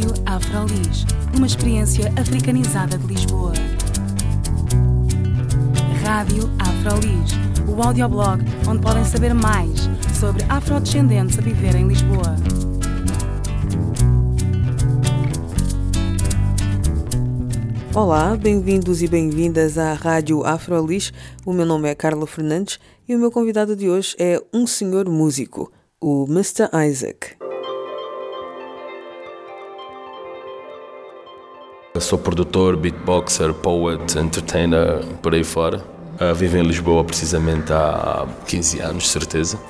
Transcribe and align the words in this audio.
Rádio 0.00 0.14
Afrolis, 0.24 1.04
uma 1.36 1.46
experiência 1.46 2.10
africanizada 2.18 2.96
de 2.96 3.06
Lisboa. 3.06 3.52
Rádio 6.02 6.50
Afrolis, 6.58 7.32
o 7.68 7.82
audioblog 7.82 8.42
onde 8.66 8.80
podem 8.80 9.04
saber 9.04 9.34
mais 9.34 9.90
sobre 10.18 10.42
afrodescendentes 10.48 11.38
a 11.38 11.42
viver 11.42 11.74
em 11.74 11.86
Lisboa. 11.86 12.34
Olá, 17.94 18.34
bem-vindos 18.38 19.02
e 19.02 19.06
bem-vindas 19.06 19.76
à 19.76 19.92
Rádio 19.92 20.46
Afrolis. 20.46 21.12
O 21.44 21.52
meu 21.52 21.66
nome 21.66 21.90
é 21.90 21.94
Carla 21.94 22.26
Fernandes 22.26 22.80
e 23.06 23.14
o 23.14 23.18
meu 23.18 23.30
convidado 23.30 23.76
de 23.76 23.90
hoje 23.90 24.16
é 24.18 24.42
um 24.50 24.66
senhor 24.66 25.10
músico, 25.10 25.70
o 26.00 26.24
Mr. 26.26 26.70
Isaac. 26.88 27.39
Eu 32.00 32.04
sou 32.04 32.18
produtor, 32.18 32.78
beatboxer, 32.78 33.52
poet, 33.52 34.18
entertainer, 34.18 35.04
por 35.20 35.34
aí 35.34 35.44
fora. 35.44 35.84
Uh, 36.18 36.34
vivo 36.34 36.56
em 36.56 36.62
Lisboa 36.62 37.04
precisamente 37.04 37.70
há 37.74 38.26
15 38.46 38.80
anos, 38.80 39.10
certeza. 39.10 39.60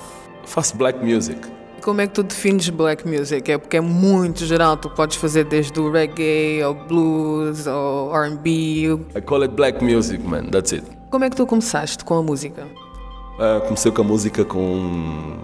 Faço 0.46 0.76
black 0.76 1.04
music. 1.04 1.40
Como 1.82 2.00
é 2.00 2.06
que 2.06 2.12
tu 2.12 2.22
defines 2.22 2.68
black 2.68 3.04
music? 3.04 3.50
É 3.50 3.58
porque 3.58 3.78
é 3.78 3.80
muito 3.80 4.46
geral, 4.46 4.76
tu 4.76 4.88
podes 4.88 5.16
fazer 5.16 5.42
desde 5.42 5.80
o 5.80 5.90
reggae, 5.90 6.62
ao 6.62 6.72
blues, 6.72 7.66
ao 7.66 8.14
R&B. 8.14 8.96
I 9.16 9.20
call 9.26 9.42
it 9.42 9.52
black 9.52 9.82
music, 9.82 10.22
man, 10.24 10.44
that's 10.52 10.72
it. 10.72 10.86
Como 11.10 11.24
é 11.24 11.30
que 11.30 11.34
tu 11.34 11.44
começaste 11.44 12.04
com 12.04 12.14
a 12.14 12.22
música? 12.22 12.62
Uh, 12.62 13.60
comecei 13.62 13.90
com 13.90 14.02
a 14.02 14.04
música 14.04 14.44
com 14.44 15.36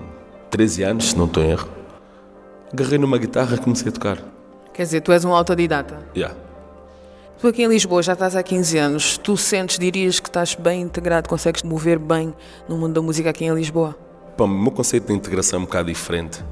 13 0.52 0.84
anos, 0.84 1.06
se 1.06 1.18
não 1.18 1.24
estou 1.24 1.42
em 1.42 1.50
erro. 1.50 1.68
Agarrei 2.72 2.96
numa 2.96 3.18
guitarra 3.18 3.56
e 3.56 3.58
comecei 3.58 3.88
a 3.88 3.92
tocar. 3.92 4.18
Quer 4.72 4.84
dizer, 4.84 5.00
tu 5.00 5.10
és 5.10 5.24
um 5.24 5.34
autodidata? 5.34 5.98
Yeah. 6.16 6.45
Tu 7.38 7.46
aqui 7.48 7.62
em 7.62 7.68
Lisboa 7.68 8.02
já 8.02 8.14
estás 8.14 8.34
há 8.34 8.42
15 8.42 8.78
anos, 8.78 9.18
tu 9.18 9.36
sentes, 9.36 9.78
dirias 9.78 10.18
que 10.18 10.26
estás 10.26 10.54
bem 10.54 10.80
integrado, 10.80 11.28
consegues 11.28 11.62
mover 11.62 11.98
bem 11.98 12.32
no 12.66 12.78
mundo 12.78 12.94
da 12.94 13.02
música 13.02 13.28
aqui 13.28 13.44
em 13.44 13.54
Lisboa? 13.54 13.94
Bom, 14.38 14.46
o 14.46 14.48
meu 14.48 14.72
conceito 14.72 15.08
de 15.08 15.12
integração 15.12 15.58
é 15.58 15.62
um 15.62 15.66
bocado 15.66 15.88
diferente. 15.88 16.42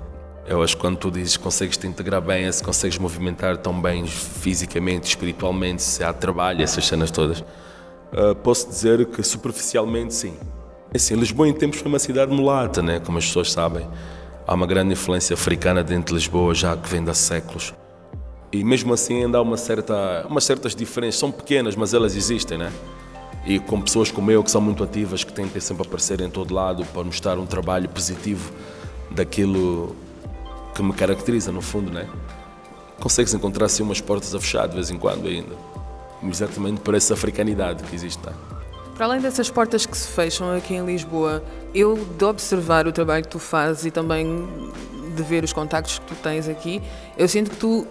Eu 0.46 0.62
acho 0.62 0.76
que 0.76 0.82
quando 0.82 0.98
tu 0.98 1.10
dizes 1.10 1.38
consegues 1.38 1.78
te 1.78 1.86
integrar 1.86 2.20
bem, 2.20 2.44
é 2.44 2.52
se 2.52 2.62
consegues 2.62 2.98
movimentar 2.98 3.56
tão 3.56 3.80
bem 3.80 4.06
fisicamente, 4.06 5.08
espiritualmente, 5.08 5.82
se 5.82 6.04
há 6.04 6.12
trabalho, 6.12 6.62
essas 6.62 6.86
cenas 6.86 7.10
todas. 7.10 7.40
Uh, 7.40 8.34
posso 8.42 8.68
dizer 8.68 9.06
que 9.06 9.22
superficialmente 9.22 10.12
sim. 10.12 10.34
É 10.92 10.98
assim, 10.98 11.14
Lisboa 11.14 11.48
em 11.48 11.54
tempos 11.54 11.78
foi 11.78 11.88
uma 11.88 11.98
cidade 11.98 12.30
mulata, 12.30 12.82
né? 12.82 13.00
como 13.00 13.16
as 13.16 13.24
pessoas 13.24 13.50
sabem. 13.50 13.88
Há 14.46 14.52
uma 14.52 14.66
grande 14.66 14.92
influência 14.92 15.32
africana 15.32 15.82
dentro 15.82 16.14
de 16.14 16.20
Lisboa 16.20 16.54
já 16.54 16.76
que 16.76 16.86
vem 16.90 17.02
de 17.02 17.10
há 17.10 17.14
séculos. 17.14 17.72
E 18.54 18.62
mesmo 18.62 18.94
assim 18.94 19.24
ainda 19.24 19.38
há 19.38 19.42
uma 19.42 19.56
certa, 19.56 20.24
umas 20.30 20.44
certas 20.44 20.76
diferenças, 20.76 21.18
são 21.18 21.32
pequenas, 21.32 21.74
mas 21.74 21.92
elas 21.92 22.14
existem, 22.14 22.56
né? 22.56 22.72
E 23.44 23.58
com 23.58 23.80
pessoas 23.80 24.12
como 24.12 24.30
eu, 24.30 24.44
que 24.44 24.50
são 24.50 24.60
muito 24.60 24.84
ativas, 24.84 25.24
que 25.24 25.32
tentem 25.32 25.60
sempre 25.60 25.84
aparecer 25.84 26.20
em 26.20 26.30
todo 26.30 26.54
lado 26.54 26.84
para 26.84 27.02
mostrar 27.02 27.36
um 27.36 27.46
trabalho 27.46 27.88
positivo 27.88 28.52
daquilo 29.10 29.96
que 30.72 30.84
me 30.84 30.92
caracteriza, 30.92 31.50
no 31.50 31.60
fundo, 31.60 31.90
né? 31.90 32.08
Consegues 33.00 33.34
encontrar 33.34 33.66
assim 33.66 33.82
umas 33.82 34.00
portas 34.00 34.32
a 34.32 34.38
fechar 34.38 34.68
de 34.68 34.76
vez 34.76 34.88
em 34.88 34.98
quando 34.98 35.26
ainda. 35.26 35.56
Exatamente 36.22 36.80
por 36.80 36.94
essa 36.94 37.14
africanidade 37.14 37.82
que 37.82 37.92
existe, 37.92 38.24
né? 38.24 38.32
Para 38.94 39.06
além 39.06 39.20
dessas 39.20 39.50
portas 39.50 39.84
que 39.84 39.98
se 39.98 40.06
fecham 40.06 40.56
aqui 40.56 40.74
em 40.74 40.86
Lisboa, 40.86 41.42
eu 41.74 41.96
de 41.96 42.24
observar 42.24 42.86
o 42.86 42.92
trabalho 42.92 43.24
que 43.24 43.30
tu 43.30 43.40
fazes 43.40 43.86
e 43.86 43.90
também 43.90 44.46
de 45.16 45.22
ver 45.24 45.42
os 45.42 45.52
contactos 45.52 45.98
que 45.98 46.06
tu 46.06 46.14
tens 46.14 46.48
aqui, 46.48 46.80
eu 47.18 47.26
sinto 47.26 47.50
que 47.50 47.56
tu 47.56 47.84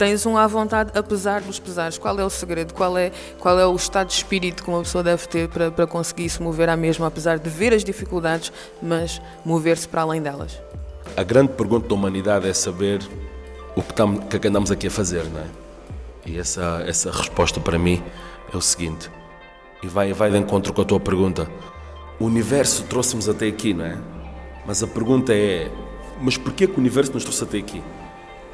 tens 0.00 0.24
um 0.24 0.34
à 0.34 0.46
vontade, 0.46 0.92
apesar 0.98 1.42
dos 1.42 1.58
pesares. 1.58 1.98
Qual 1.98 2.18
é 2.18 2.24
o 2.24 2.30
segredo? 2.30 2.72
Qual 2.72 2.96
é, 2.96 3.12
qual 3.38 3.60
é 3.60 3.66
o 3.66 3.76
estado 3.76 4.06
de 4.06 4.14
espírito 4.14 4.64
que 4.64 4.70
uma 4.70 4.80
pessoa 4.80 5.04
deve 5.04 5.28
ter 5.28 5.46
para, 5.46 5.70
para 5.70 5.86
conseguir 5.86 6.26
se 6.30 6.42
mover 6.42 6.70
à 6.70 6.76
mesma, 6.76 7.06
apesar 7.06 7.38
de 7.38 7.50
ver 7.50 7.74
as 7.74 7.84
dificuldades, 7.84 8.50
mas 8.82 9.20
mover-se 9.44 9.86
para 9.86 10.00
além 10.00 10.22
delas? 10.22 10.58
A 11.14 11.22
grande 11.22 11.52
pergunta 11.52 11.86
da 11.86 11.94
humanidade 11.94 12.48
é 12.48 12.54
saber 12.54 13.06
o 13.76 13.82
que, 13.82 13.90
estamos, 13.90 14.24
que 14.24 14.48
andamos 14.48 14.70
aqui 14.70 14.86
a 14.86 14.90
fazer, 14.90 15.22
não 15.24 15.40
é? 15.40 15.46
E 16.24 16.38
essa, 16.38 16.82
essa 16.86 17.10
resposta 17.10 17.60
para 17.60 17.78
mim 17.78 18.02
é 18.54 18.56
o 18.56 18.62
seguinte, 18.62 19.10
e 19.82 19.86
vai, 19.86 20.14
vai 20.14 20.30
de 20.30 20.38
encontro 20.38 20.72
com 20.72 20.80
a 20.80 20.84
tua 20.86 20.98
pergunta. 20.98 21.46
O 22.18 22.24
universo 22.24 22.84
trouxe-nos 22.84 23.28
até 23.28 23.48
aqui, 23.48 23.74
não 23.74 23.84
é? 23.84 23.98
Mas 24.66 24.82
a 24.82 24.86
pergunta 24.86 25.34
é, 25.34 25.70
mas 26.22 26.38
porquê 26.38 26.66
que 26.66 26.74
o 26.74 26.78
universo 26.78 27.12
nos 27.12 27.22
trouxe 27.22 27.44
até 27.44 27.58
aqui? 27.58 27.82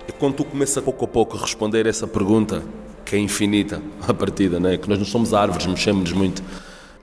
E 0.09 0.13
quando 0.13 0.35
tu 0.35 0.45
começas 0.45 0.83
pouco 0.83 1.05
a 1.05 1.09
pouco 1.09 1.37
a 1.37 1.41
responder 1.41 1.87
essa 1.87 2.07
pergunta, 2.07 2.63
que 3.05 3.17
é 3.17 3.19
infinita, 3.19 3.83
a 4.07 4.15
partida, 4.15 4.61
né? 4.61 4.77
que 4.77 4.89
nós 4.89 4.99
não 4.99 5.07
somos 5.07 5.35
árvores, 5.35 5.67
mexemos 5.67 6.13
muito, 6.13 6.43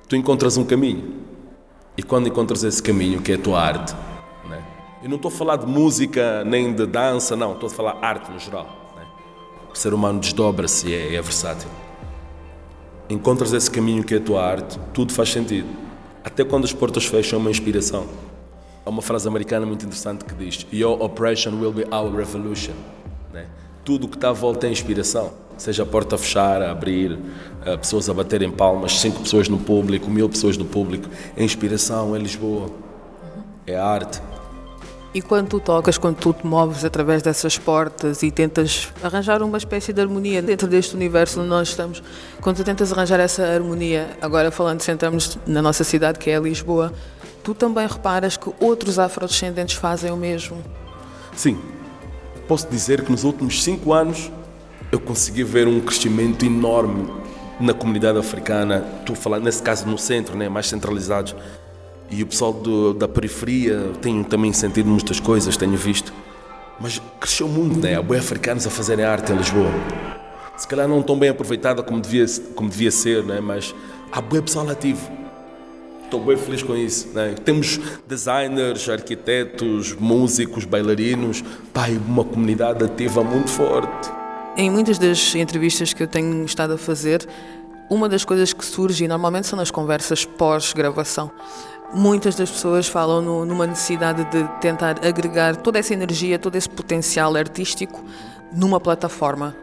tu 0.07 0.15
encontras 0.15 0.57
um 0.57 0.63
caminho. 0.63 1.21
E 1.97 2.03
quando 2.03 2.27
encontras 2.27 2.63
esse 2.63 2.81
caminho, 2.81 3.21
que 3.21 3.31
é 3.31 3.35
a 3.35 3.37
tua 3.37 3.61
arte, 3.61 3.93
né? 4.49 4.63
eu 5.03 5.09
não 5.09 5.17
estou 5.17 5.29
a 5.29 5.31
falar 5.31 5.57
de 5.57 5.65
música 5.65 6.43
nem 6.43 6.73
de 6.73 6.85
dança, 6.85 7.35
não, 7.35 7.53
estou 7.53 7.67
a 7.67 7.69
falar 7.69 7.97
arte 8.01 8.31
no 8.31 8.39
geral. 8.39 8.93
Né? 8.95 9.05
O 9.73 9.77
ser 9.77 9.93
humano 9.93 10.19
desdobra-se 10.19 10.87
e 10.87 10.93
é, 10.93 11.15
é 11.15 11.21
versátil. 11.21 11.69
Encontras 13.09 13.53
esse 13.53 13.69
caminho 13.69 14.03
que 14.03 14.13
é 14.13 14.17
a 14.17 14.21
tua 14.21 14.43
arte, 14.43 14.79
tudo 14.93 15.13
faz 15.13 15.29
sentido. 15.29 15.67
Até 16.23 16.43
quando 16.43 16.63
as 16.63 16.71
portas 16.73 17.05
fecham, 17.05 17.37
é 17.37 17.41
uma 17.41 17.51
inspiração. 17.51 18.07
Há 18.85 18.89
uma 18.89 19.01
frase 19.01 19.27
americana 19.27 19.65
muito 19.65 19.85
interessante 19.85 20.25
que 20.25 20.33
diz: 20.33 20.65
Your 20.71 21.01
oppression 21.01 21.51
will 21.59 21.71
be 21.71 21.85
our 21.93 22.13
revolution. 22.13 22.73
Né? 23.31 23.45
Tudo 23.85 24.07
que 24.07 24.17
está 24.17 24.29
à 24.29 24.33
volta 24.33 24.67
é 24.67 24.71
inspiração. 24.71 25.31
Seja 25.57 25.83
a 25.83 25.85
porta 25.85 26.15
a 26.15 26.17
fechar, 26.17 26.61
a 26.61 26.71
abrir, 26.71 27.17
a 27.65 27.77
pessoas 27.77 28.09
a 28.09 28.13
baterem 28.13 28.51
palmas, 28.51 28.99
cinco 28.99 29.21
pessoas 29.21 29.47
no 29.47 29.57
público, 29.57 30.09
mil 30.09 30.27
pessoas 30.27 30.57
no 30.57 30.65
público. 30.65 31.07
É 31.37 31.43
inspiração, 31.43 32.15
é 32.15 32.19
Lisboa. 32.19 32.69
É 33.65 33.77
arte. 33.77 34.21
E 35.13 35.21
quando 35.21 35.47
tu 35.47 35.59
tocas, 35.59 35.95
quando 35.97 36.17
tu 36.17 36.33
te 36.33 36.45
moves 36.45 36.83
através 36.83 37.21
dessas 37.21 37.55
portas 37.55 38.23
e 38.23 38.31
tentas 38.31 38.89
arranjar 39.03 39.43
uma 39.43 39.59
espécie 39.59 39.93
de 39.93 40.01
harmonia 40.01 40.41
dentro 40.41 40.67
deste 40.67 40.95
universo 40.95 41.39
onde 41.39 41.49
nós 41.49 41.69
estamos, 41.69 42.01
quando 42.41 42.57
tu 42.57 42.63
tentas 42.63 42.91
arranjar 42.91 43.19
essa 43.19 43.43
harmonia, 43.45 44.17
agora 44.19 44.49
falando, 44.49 44.81
sentamos 44.81 45.37
na 45.45 45.61
nossa 45.61 45.83
cidade 45.83 46.17
que 46.17 46.31
é 46.31 46.39
Lisboa, 46.39 46.91
tu 47.43 47.53
também 47.53 47.85
reparas 47.85 48.37
que 48.37 48.49
outros 48.59 48.97
afrodescendentes 48.97 49.75
fazem 49.75 50.09
o 50.11 50.17
mesmo? 50.17 50.57
Sim. 51.35 51.59
Posso 52.47 52.67
dizer 52.69 53.03
que 53.03 53.11
nos 53.11 53.23
últimos 53.23 53.63
cinco 53.63 53.93
anos 53.93 54.31
eu 54.91 54.99
consegui 54.99 55.43
ver 55.43 55.67
um 55.67 55.81
crescimento 55.81 56.45
enorme 56.45 57.11
na 57.59 57.73
comunidade 57.73 58.17
africana. 58.17 58.85
Estou 58.99 59.15
falando, 59.15 59.43
nesse 59.43 59.61
caso, 59.61 59.85
no 59.85 59.97
centro, 59.97 60.37
né, 60.37 60.47
mais 60.47 60.67
centralizados. 60.67 61.35
E 62.09 62.21
o 62.21 62.27
pessoal 62.27 62.53
do, 62.53 62.93
da 62.93 63.07
periferia, 63.07 63.91
tenho 64.01 64.23
também 64.23 64.53
sentido 64.53 64.87
muitas 64.87 65.19
coisas, 65.19 65.57
tenho 65.57 65.75
visto. 65.75 66.13
Mas 66.79 67.01
cresceu 67.19 67.47
muito, 67.47 67.79
né? 67.79 67.95
Há 67.95 68.01
boi 68.01 68.17
africanos 68.17 68.67
a 68.67 68.69
fazerem 68.69 69.03
arte 69.03 69.31
em 69.31 69.35
Lisboa. 69.35 69.71
Se 70.55 70.67
calhar 70.67 70.87
não 70.87 71.01
tão 71.01 71.17
bem 71.17 71.29
aproveitada 71.29 71.81
como 71.81 71.99
devia, 71.99 72.25
como 72.55 72.69
devia 72.69 72.91
ser, 72.91 73.23
né? 73.23 73.41
mas 73.41 73.73
há 74.11 74.21
boi 74.21 74.41
pessoal 74.41 74.69
ativo 74.69 75.22
Estou 76.13 76.27
bem 76.27 76.37
feliz 76.37 76.61
com 76.61 76.75
isso. 76.75 77.07
Né? 77.11 77.33
Temos 77.43 77.79
designers, 78.07 78.87
arquitetos, 78.87 79.93
músicos, 79.93 80.63
bailarinos, 80.63 81.43
pai, 81.73 81.99
uma 82.07 82.23
comunidade 82.23 82.85
ativa 82.85 83.23
muito 83.23 83.49
forte. 83.49 84.11
Em 84.55 84.69
muitas 84.69 84.99
das 84.99 85.33
entrevistas 85.33 85.91
que 85.91 86.03
eu 86.03 86.07
tenho 86.07 86.45
estado 86.45 86.73
a 86.73 86.77
fazer, 86.77 87.27
uma 87.89 88.07
das 88.07 88.23
coisas 88.23 88.53
que 88.53 88.63
surge, 88.63 89.07
normalmente 89.07 89.47
são 89.47 89.57
nas 89.57 89.71
conversas 89.71 90.23
pós-gravação, 90.23 91.31
muitas 91.91 92.35
das 92.35 92.51
pessoas 92.51 92.87
falam 92.87 93.19
no, 93.19 93.43
numa 93.43 93.65
necessidade 93.65 94.23
de 94.25 94.47
tentar 94.61 95.03
agregar 95.03 95.55
toda 95.55 95.79
essa 95.79 95.95
energia, 95.95 96.37
todo 96.37 96.55
esse 96.55 96.69
potencial 96.69 97.35
artístico 97.35 98.05
numa 98.51 98.79
plataforma 98.79 99.55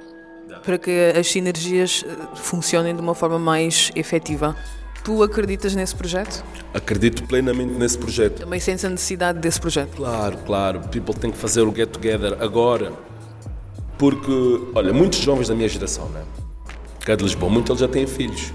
para 0.64 0.76
que 0.76 1.12
as 1.16 1.28
sinergias 1.30 2.04
eh, 2.04 2.36
funcionem 2.36 2.94
de 2.94 3.00
uma 3.00 3.14
forma 3.14 3.38
mais 3.38 3.92
efetiva. 3.94 4.56
Tu 5.02 5.22
acreditas 5.22 5.74
nesse 5.74 5.94
projeto? 5.94 6.44
Acredito 6.74 7.24
plenamente 7.24 7.72
nesse 7.72 7.96
projeto. 7.96 8.40
Também 8.40 8.60
sentes 8.60 8.84
a 8.84 8.90
necessidade 8.90 9.38
desse 9.38 9.60
projeto? 9.60 9.96
Claro, 9.96 10.36
claro. 10.44 10.80
People 10.88 11.14
têm 11.14 11.30
que 11.30 11.38
fazer 11.38 11.62
o 11.62 11.74
get 11.74 11.88
together 11.90 12.36
agora. 12.40 12.92
Porque, 13.98 14.62
olha, 14.74 14.92
muitos 14.92 15.18
jovens 15.20 15.48
da 15.48 15.54
minha 15.54 15.68
geração, 15.68 16.08
né? 16.10 16.22
Cá 17.00 17.16
de 17.16 17.24
Lisboa, 17.24 17.50
muitos 17.50 17.78
já 17.78 17.88
têm 17.88 18.06
filhos. 18.06 18.52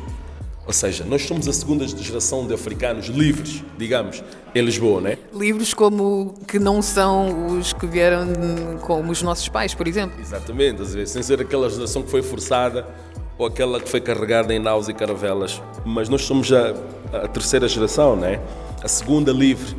Ou 0.67 0.73
seja, 0.73 1.03
nós 1.05 1.21
somos 1.23 1.47
a 1.47 1.53
segunda 1.53 1.87
geração 1.87 2.47
de 2.47 2.53
africanos 2.53 3.05
livres, 3.05 3.63
digamos, 3.77 4.23
em 4.53 4.61
Lisboa, 4.61 4.99
né? 4.99 5.17
Livres 5.31 5.73
como 5.75 6.33
que 6.47 6.57
não 6.57 6.81
são 6.81 7.57
os 7.57 7.71
que 7.71 7.85
vieram 7.85 8.27
como 8.81 9.11
os 9.11 9.21
nossos 9.21 9.47
pais, 9.47 9.75
por 9.75 9.87
exemplo. 9.87 10.19
Exatamente, 10.19 11.07
sem 11.07 11.21
ser 11.21 11.39
aquela 11.39 11.69
geração 11.69 12.01
que 12.01 12.09
foi 12.09 12.23
forçada 12.23 12.87
ou 13.37 13.45
aquela 13.45 13.79
que 13.79 13.89
foi 13.89 14.01
carregada 14.01 14.53
em 14.53 14.59
naus 14.59 14.87
e 14.87 14.93
caravelas. 14.93 15.61
Mas 15.85 16.09
nós 16.09 16.23
somos 16.23 16.47
já 16.47 16.73
a 17.13 17.27
terceira 17.27 17.67
geração, 17.67 18.15
né? 18.15 18.39
a 18.85 18.87
segunda 18.87 19.31
livre. 19.31 19.75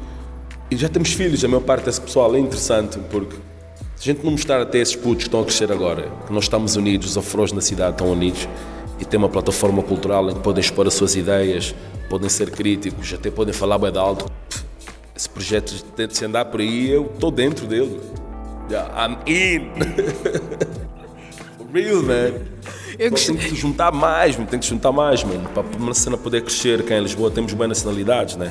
E 0.68 0.76
já 0.76 0.88
temos 0.88 1.12
filhos, 1.12 1.44
a 1.44 1.48
maior 1.48 1.62
parte 1.62 1.84
desse 1.84 2.00
pessoal 2.00 2.34
é 2.34 2.40
interessante 2.40 2.98
porque 3.10 3.36
Se 3.94 4.10
a 4.10 4.12
gente 4.12 4.24
não 4.24 4.32
mostrar 4.32 4.60
até 4.60 4.78
esses 4.78 4.96
putos 4.96 5.18
que 5.18 5.28
estão 5.28 5.40
a 5.40 5.44
crescer 5.44 5.70
agora, 5.70 6.10
que 6.26 6.32
nós 6.32 6.44
estamos 6.44 6.74
unidos, 6.74 7.10
os 7.10 7.16
afros 7.16 7.52
na 7.52 7.60
cidade 7.60 7.92
estão 7.92 8.10
unidos, 8.10 8.48
e 8.98 9.04
tem 9.04 9.16
uma 9.16 9.28
plataforma 9.28 9.82
cultural 9.82 10.28
em 10.28 10.34
que 10.34 10.40
podem 10.40 10.60
expor 10.60 10.86
as 10.86 10.94
suas 10.94 11.14
ideias, 11.14 11.74
podem 12.10 12.28
ser 12.28 12.50
críticos, 12.50 13.14
até 13.14 13.30
podem 13.30 13.54
falar 13.54 13.78
bem 13.78 13.96
alto. 13.96 14.30
Esse 15.14 15.30
projeto, 15.30 15.72
se 16.10 16.24
andar 16.24 16.46
por 16.46 16.60
aí, 16.60 16.90
eu 16.90 17.06
estou 17.06 17.30
dentro 17.30 17.66
dele. 17.66 18.00
Yeah, 18.68 19.06
I'm 19.06 19.18
in! 19.26 19.70
Real, 21.76 22.02
man! 22.02 22.32
Eu 22.98 23.10
Tem 23.12 23.36
que 23.36 23.54
juntar 23.54 23.92
mais, 23.92 24.34
tem 24.34 24.58
que 24.58 24.66
juntar 24.66 24.90
mais, 24.92 25.22
mano, 25.22 25.46
para 25.50 25.62
uma 25.76 25.92
cena 25.92 26.16
poder 26.16 26.40
crescer. 26.40 26.82
Cá 26.82 26.96
em 26.96 27.02
Lisboa 27.02 27.30
temos 27.30 27.52
boas 27.52 27.68
nacionalidades, 27.68 28.36
né? 28.36 28.50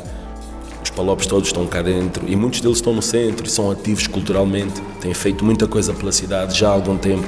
Os 0.83 0.91
palopes 0.91 1.25
todos 1.25 1.49
estão 1.49 1.65
cá 1.65 1.81
dentro 1.81 2.23
e 2.27 2.35
muitos 2.35 2.61
deles 2.61 2.77
estão 2.77 2.93
no 2.93 3.01
centro 3.01 3.47
e 3.47 3.49
são 3.49 3.71
ativos 3.71 4.05
culturalmente. 4.05 4.79
Têm 5.01 5.15
feito 5.15 5.43
muita 5.43 5.67
coisa 5.67 5.91
pela 5.91 6.11
cidade 6.11 6.55
já 6.55 6.69
há 6.69 6.73
algum 6.73 6.95
tempo, 6.97 7.25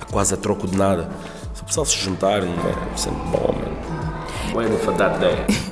há 0.00 0.04
quase 0.06 0.34
a 0.34 0.36
troco 0.36 0.66
de 0.66 0.76
nada. 0.76 1.08
Se 1.54 1.62
o 1.62 1.64
pessoal 1.64 1.86
se 1.86 1.96
juntar, 1.96 2.42
é 2.42 2.96
sempre 2.96 3.22
bom, 3.30 3.54
mano. 3.54 3.76
Waiting 4.52 4.78
for 4.78 4.94
that 4.94 5.20
day. 5.20 5.65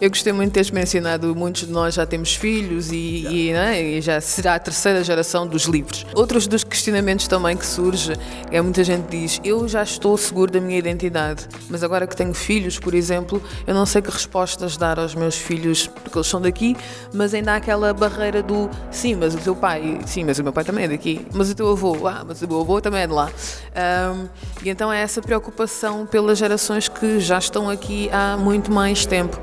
Eu 0.00 0.08
gostei 0.08 0.32
muito 0.32 0.48
de 0.48 0.54
teres 0.54 0.70
mencionado, 0.70 1.36
muitos 1.36 1.66
de 1.66 1.72
nós 1.72 1.92
já 1.92 2.06
temos 2.06 2.34
filhos 2.34 2.90
e, 2.90 3.26
e, 3.28 3.52
né, 3.52 3.82
e, 3.82 4.00
já 4.00 4.18
será 4.18 4.54
a 4.54 4.58
terceira 4.58 5.04
geração 5.04 5.46
dos 5.46 5.64
livros. 5.64 6.06
Outros 6.14 6.46
dos 6.46 6.64
questionamentos 6.64 7.28
também 7.28 7.54
que 7.54 7.66
surge 7.66 8.14
é 8.50 8.62
muita 8.62 8.82
gente 8.82 9.10
diz: 9.10 9.38
Eu 9.44 9.68
já 9.68 9.82
estou 9.82 10.16
seguro 10.16 10.50
da 10.50 10.58
minha 10.58 10.78
identidade, 10.78 11.46
mas 11.68 11.84
agora 11.84 12.06
que 12.06 12.16
tenho 12.16 12.32
filhos, 12.32 12.78
por 12.78 12.94
exemplo, 12.94 13.42
eu 13.66 13.74
não 13.74 13.84
sei 13.84 14.00
que 14.00 14.10
respostas 14.10 14.78
dar 14.78 14.98
aos 14.98 15.14
meus 15.14 15.36
filhos, 15.36 15.86
porque 15.86 16.16
eles 16.16 16.28
são 16.28 16.40
daqui, 16.40 16.74
mas 17.12 17.34
ainda 17.34 17.52
há 17.52 17.56
aquela 17.56 17.92
barreira 17.92 18.42
do 18.42 18.70
sim, 18.90 19.14
mas 19.16 19.34
o 19.34 19.38
teu 19.38 19.54
pai, 19.54 20.00
sim, 20.06 20.24
mas 20.24 20.38
o 20.38 20.42
meu 20.42 20.52
pai 20.52 20.64
também 20.64 20.84
é 20.86 20.88
daqui, 20.88 21.26
mas 21.34 21.50
o 21.50 21.54
teu 21.54 21.68
avô, 21.68 22.06
ah, 22.06 22.24
mas 22.26 22.40
o 22.40 22.48
meu 22.48 22.62
avô 22.62 22.80
também 22.80 23.02
é 23.02 23.06
de 23.06 23.12
lá. 23.12 23.30
Um, 23.76 24.26
e 24.64 24.70
então 24.70 24.90
é 24.90 25.02
essa 25.02 25.20
preocupação 25.20 26.06
pelas 26.06 26.38
gerações 26.38 26.88
que 26.88 27.20
já 27.20 27.36
estão 27.36 27.68
aqui 27.68 28.08
há 28.10 28.38
muito 28.38 28.72
mais 28.72 29.04
tempo. 29.04 29.38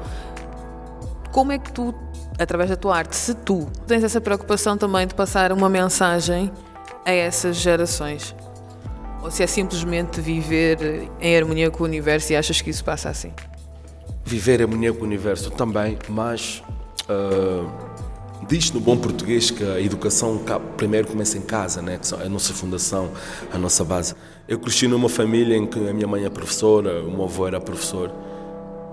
Como 1.38 1.52
é 1.52 1.60
que 1.60 1.72
tu, 1.72 1.94
através 2.40 2.68
da 2.72 2.76
tua 2.76 2.98
arte, 2.98 3.16
se 3.16 3.36
tu 3.36 3.68
tens 3.86 4.04
essa 4.04 4.20
preocupação 4.20 4.76
também 4.76 5.06
de 5.06 5.14
passar 5.14 5.52
uma 5.52 5.70
mensagem 5.70 6.52
a 7.06 7.12
essas 7.12 7.58
gerações? 7.58 8.36
Ou 9.22 9.30
se 9.30 9.44
é 9.44 9.46
simplesmente 9.46 10.20
viver 10.20 11.08
em 11.22 11.38
harmonia 11.38 11.70
com 11.70 11.84
o 11.84 11.86
universo 11.86 12.34
e 12.34 12.36
achas 12.36 12.60
que 12.60 12.72
isso 12.72 12.84
passa 12.84 13.10
assim? 13.10 13.32
Viver 14.26 14.62
em 14.62 14.64
harmonia 14.64 14.92
com 14.92 15.02
o 15.02 15.04
universo 15.04 15.52
também, 15.52 16.00
mas 16.10 16.64
uh, 17.08 17.72
diz 18.48 18.72
no 18.72 18.80
bom 18.80 18.98
português 18.98 19.52
que 19.52 19.64
a 19.64 19.80
educação 19.80 20.42
primeiro 20.76 21.08
começa 21.08 21.38
em 21.38 21.42
casa, 21.42 21.84
né? 21.84 22.00
que 22.00 22.16
é 22.16 22.26
a 22.26 22.30
nossa 22.30 22.52
fundação, 22.52 23.12
a 23.54 23.60
nossa 23.60 23.84
base. 23.84 24.16
Eu 24.48 24.58
cresci 24.58 24.88
numa 24.88 25.08
família 25.08 25.56
em 25.56 25.68
que 25.68 25.88
a 25.88 25.94
minha 25.94 26.08
mãe 26.08 26.26
é 26.26 26.32
professora, 26.32 27.04
o 27.04 27.12
meu 27.12 27.26
avô 27.26 27.46
era 27.46 27.62
professor, 27.62 28.12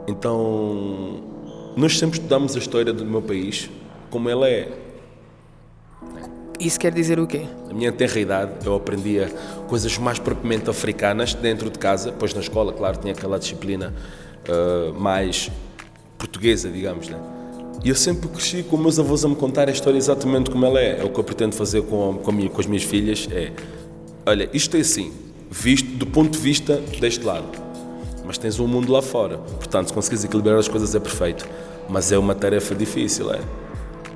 então 0.07 1.33
nós 1.77 1.99
sempre 1.99 2.19
estudamos 2.19 2.55
a 2.55 2.59
história 2.59 2.93
do 2.93 3.05
meu 3.05 3.21
país 3.21 3.69
como 4.11 4.29
ela 4.29 4.49
é. 4.49 4.69
Isso 6.61 6.79
quer 6.79 6.93
dizer 6.93 7.19
o 7.19 7.27
quê? 7.27 7.43
Na 7.67 7.75
minha 7.75 7.91
tenra 7.91 8.21
idade, 8.21 8.53
eu 8.65 8.77
aprendia 8.77 9.29
coisas 9.67 9.99
mais 9.99 10.21
propriamente 10.21 10.71
africanas 10.71 11.35
dentro 11.35 11.69
de 11.69 11.79
casa, 11.81 12.13
pois 12.13 12.33
na 12.33 12.41
escola, 12.41 12.73
claro, 12.73 12.97
tinha 12.99 13.13
aquela 13.13 13.41
disciplina 13.41 13.93
uh, 14.49 14.95
mais 14.95 15.51
portuguesa, 16.17 16.71
digamos, 16.71 17.09
né? 17.09 17.19
E 17.85 17.89
eu 17.89 17.95
sempre 17.97 18.29
cresci 18.29 18.63
com 18.63 18.77
meus 18.77 19.01
avós 19.01 19.25
a 19.25 19.29
me 19.29 19.35
contar 19.35 19.69
a 19.69 19.73
história 19.73 19.99
exatamente 19.99 20.49
como 20.49 20.65
ela 20.65 20.81
é. 20.81 21.01
É 21.01 21.05
o 21.05 21.11
que 21.11 21.19
eu 21.19 21.25
pretendo 21.25 21.57
fazer 21.57 21.83
com, 21.83 22.19
com, 22.23 22.33
minha, 22.33 22.49
com 22.49 22.61
as 22.61 22.67
minhas 22.67 22.85
filhas. 22.85 23.29
É, 23.33 23.51
olha, 24.25 24.49
isto 24.53 24.77
é 24.77 24.81
assim, 24.81 25.13
visto 25.51 25.89
do 25.97 26.07
ponto 26.07 26.31
de 26.31 26.39
vista 26.39 26.77
deste 27.01 27.25
lado 27.25 27.64
mas 28.25 28.39
tens 28.39 28.59
um 28.59 28.67
mundo 28.67 28.91
lá 28.93 29.03
fora. 29.03 29.39
Portanto, 29.39 29.89
se 29.89 29.93
conseguires 29.93 30.25
equilibrar 30.25 30.59
as 30.59 30.69
coisas 30.69 30.95
é 30.95 31.01
perfeito. 31.01 31.47
Mas 31.89 32.11
é 32.11 32.19
uma 32.19 32.35
tarefa 32.35 32.75
difícil, 32.75 33.31
é? 33.33 33.41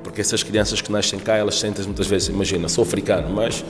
Porque 0.03 0.21
essas 0.21 0.41
crianças 0.41 0.81
que 0.81 0.91
nascem 0.91 1.19
cá, 1.19 1.35
elas 1.35 1.59
sentem 1.59 1.85
muitas 1.85 2.07
vezes, 2.07 2.29
imagina, 2.29 2.67
sou 2.67 2.83
africano, 2.83 3.29
mas 3.29 3.63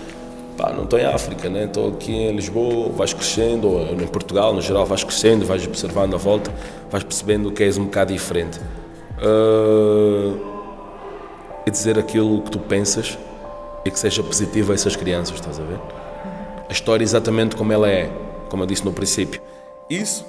pá, 0.58 0.72
não 0.72 0.84
estou 0.84 0.98
em 0.98 1.06
África, 1.06 1.50
né? 1.50 1.66
estou 1.66 1.90
aqui 1.90 2.14
em 2.14 2.36
Lisboa, 2.36 2.90
vais 2.90 3.14
crescendo, 3.14 3.68
ou 3.68 3.94
em 3.94 4.08
Portugal, 4.08 4.54
no 4.54 4.62
geral, 4.62 4.86
vais 4.86 5.04
crescendo, 5.04 5.46
vais 5.46 5.66
observando 5.66 6.14
a 6.14 6.18
volta, 6.18 6.54
vais 6.90 7.04
percebendo 7.04 7.52
que 7.52 7.64
és 7.64 7.78
um 7.78 7.86
bocado 7.86 8.14
diferente. 8.14 8.60
Uh, 9.22 10.38
e 11.66 11.72
dizer 11.72 12.00
aquilo 12.00 12.42
que 12.42 12.52
tu 12.52 12.60
pensas 12.60 13.18
e 13.86 13.92
que 13.92 14.00
seja 14.00 14.24
positivo 14.24 14.72
a 14.72 14.76
essas 14.76 14.96
crianças, 14.96 15.36
estás 15.36 15.60
a 15.60 15.64
ver? 15.64 15.80
A 16.70 16.72
história 16.72 17.04
exatamente 17.04 17.56
como 17.56 17.72
ela 17.72 17.90
é, 17.90 18.10
como 18.50 18.64
eu 18.64 18.68
disse 18.68 18.86
no 18.86 18.94
princípio. 18.94 19.42
Isso 19.90 20.26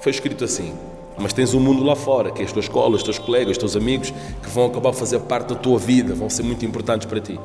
foi 0.00 0.10
escrito 0.10 0.44
assim. 0.44 0.74
Mas 1.16 1.32
tens 1.32 1.54
um 1.54 1.60
mundo 1.60 1.84
lá 1.84 1.94
fora, 1.94 2.32
que 2.32 2.42
é 2.42 2.44
a 2.44 2.48
tua 2.48 2.60
escola, 2.60 2.96
os 2.96 3.02
teus 3.02 3.18
colegas, 3.18 3.52
os 3.52 3.58
teus 3.58 3.76
amigos, 3.76 4.12
que 4.42 4.50
vão 4.50 4.66
acabar 4.66 4.90
a 4.90 4.92
fazer 4.92 5.20
parte 5.20 5.50
da 5.50 5.54
tua 5.54 5.78
vida, 5.78 6.14
vão 6.14 6.28
ser 6.28 6.42
muito 6.42 6.66
importantes 6.66 7.06
para 7.06 7.20
ti. 7.20 7.38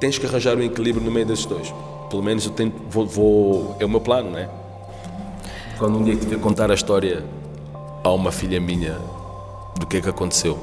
Tens 0.00 0.16
que 0.18 0.24
arranjar 0.24 0.56
um 0.56 0.62
equilíbrio 0.62 1.04
no 1.04 1.10
meio 1.10 1.26
desses 1.26 1.44
dois. 1.44 1.72
Pelo 2.08 2.22
menos 2.22 2.46
eu 2.46 2.52
tento, 2.52 2.80
vou, 2.88 3.06
vou, 3.06 3.76
é 3.78 3.84
o 3.84 3.88
meu 3.88 4.00
plano, 4.00 4.30
né? 4.30 4.48
Quando 5.78 5.98
um 5.98 6.04
dia 6.04 6.16
tiver 6.16 6.40
contar 6.40 6.70
a 6.70 6.74
história 6.74 7.24
a 8.02 8.10
uma 8.10 8.32
filha 8.32 8.60
minha 8.60 8.98
do 9.78 9.86
que 9.86 9.98
é 9.98 10.00
que 10.00 10.08
aconteceu. 10.08 10.58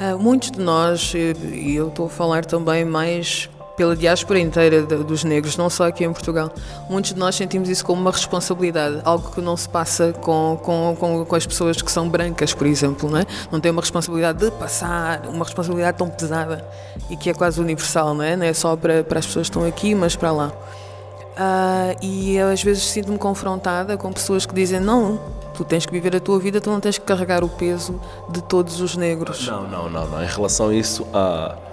Uh, 0.00 0.18
muitos 0.18 0.50
de 0.50 0.58
nós, 0.60 1.12
e 1.14 1.74
eu 1.76 1.88
estou 1.88 2.06
a 2.06 2.08
falar 2.08 2.44
também 2.44 2.84
mais 2.84 3.48
pela 3.76 3.96
diáspora 3.96 4.38
inteira 4.38 4.82
dos 4.82 5.24
negros, 5.24 5.56
não 5.56 5.70
só 5.70 5.86
aqui 5.86 6.04
em 6.04 6.12
Portugal. 6.12 6.50
Muitos 6.88 7.14
de 7.14 7.18
nós 7.18 7.34
sentimos 7.34 7.68
isso 7.68 7.84
como 7.84 8.00
uma 8.00 8.10
responsabilidade, 8.10 9.00
algo 9.04 9.30
que 9.30 9.40
não 9.40 9.56
se 9.56 9.68
passa 9.68 10.12
com, 10.12 10.58
com, 10.62 10.96
com, 10.98 11.24
com 11.24 11.36
as 11.36 11.46
pessoas 11.46 11.80
que 11.80 11.90
são 11.90 12.08
brancas, 12.08 12.52
por 12.52 12.66
exemplo, 12.66 13.10
não 13.10 13.18
é? 13.18 13.26
Não 13.50 13.60
tem 13.60 13.70
uma 13.70 13.80
responsabilidade 13.80 14.38
de 14.38 14.50
passar, 14.50 15.26
uma 15.26 15.44
responsabilidade 15.44 15.96
tão 15.96 16.08
pesada 16.08 16.66
e 17.08 17.16
que 17.16 17.30
é 17.30 17.34
quase 17.34 17.60
universal, 17.60 18.14
não 18.14 18.24
é? 18.24 18.36
Não 18.36 18.44
é 18.44 18.52
só 18.52 18.76
para, 18.76 19.02
para 19.02 19.18
as 19.18 19.26
pessoas 19.26 19.48
que 19.48 19.56
estão 19.56 19.66
aqui, 19.66 19.94
mas 19.94 20.16
para 20.16 20.32
lá. 20.32 20.52
Uh, 21.32 21.96
e 22.02 22.36
eu, 22.36 22.48
às 22.50 22.62
vezes 22.62 22.82
sinto-me 22.82 23.16
confrontada 23.16 23.96
com 23.96 24.12
pessoas 24.12 24.44
que 24.44 24.54
dizem 24.54 24.78
não, 24.78 25.18
tu 25.54 25.64
tens 25.64 25.86
que 25.86 25.92
viver 25.92 26.14
a 26.14 26.20
tua 26.20 26.38
vida, 26.38 26.60
tu 26.60 26.68
não 26.68 26.78
tens 26.78 26.98
que 26.98 27.06
carregar 27.06 27.42
o 27.42 27.48
peso 27.48 27.98
de 28.28 28.42
todos 28.42 28.82
os 28.82 28.96
negros. 28.96 29.46
Não, 29.46 29.66
não, 29.66 29.88
não, 29.88 30.06
não. 30.08 30.22
Em 30.22 30.26
relação 30.26 30.68
a 30.68 30.74
isso, 30.74 31.06
há... 31.12 31.56
Uh 31.68 31.71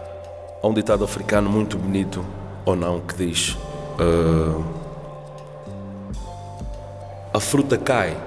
Há 0.61 0.67
um 0.67 0.73
ditado 0.73 1.05
africano 1.05 1.49
muito 1.49 1.77
bonito, 1.77 2.25
ou 2.65 2.75
não, 2.75 2.99
que 2.99 3.15
diz: 3.15 3.57
uh, 3.97 4.63
A 7.33 7.39
fruta 7.39 7.77
cai, 7.77 8.17